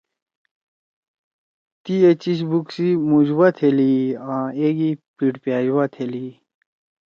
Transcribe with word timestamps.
تی 1.83 1.95
اے 2.03 2.11
چیِش 2.21 2.39
بُگ 2.49 2.65
سی 2.75 2.87
مُوشوا 3.07 3.47
تھیلی 3.57 3.91
ئی 3.97 4.03
آں 4.33 4.47
ایگی 4.59 4.91
پیِڑپأش 5.15 5.65
وا 5.75 5.83
تھیلی 5.93 6.23
ئی۔ 6.27 6.31